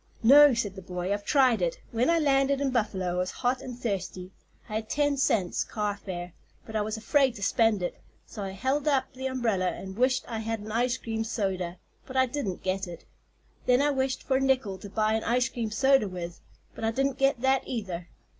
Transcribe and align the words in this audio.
"No," 0.23 0.55
said 0.55 0.73
the 0.73 0.81
boy; 0.81 1.13
"I've 1.13 1.23
tried 1.25 1.61
it. 1.61 1.79
When 1.91 2.09
I 2.09 2.17
landed 2.17 2.59
in 2.59 2.71
Buffalo 2.71 3.05
I 3.11 3.17
was 3.19 3.29
hot 3.29 3.61
and 3.61 3.77
thirsty. 3.77 4.31
I 4.67 4.73
had 4.77 4.89
ten 4.89 5.15
cents, 5.15 5.63
car 5.63 5.95
fare, 5.95 6.33
but 6.65 6.75
I 6.75 6.81
was 6.81 6.97
afraid 6.97 7.35
to 7.35 7.43
spend 7.43 7.83
it. 7.83 8.01
So 8.25 8.41
I 8.41 8.49
held 8.49 8.87
up 8.87 9.13
the 9.13 9.27
umbrella 9.27 9.67
and 9.69 9.95
wished 9.95 10.25
I 10.27 10.39
had 10.39 10.59
an 10.59 10.71
ice 10.71 10.97
cream 10.97 11.23
soda; 11.23 11.77
but 12.07 12.17
I 12.17 12.25
didn't 12.25 12.63
get 12.63 12.87
it. 12.87 13.05
Then 13.67 13.79
I 13.79 13.91
wished 13.91 14.23
for 14.23 14.37
a 14.37 14.41
nickel 14.41 14.79
to 14.79 14.89
buy 14.89 15.13
an 15.13 15.23
ice 15.23 15.49
cream 15.49 15.69
soda 15.69 16.07
with; 16.07 16.41
but 16.73 16.83
I 16.83 16.89
didn't 16.89 17.19
get 17.19 17.41
that, 17.41 17.61
either. 17.67 18.07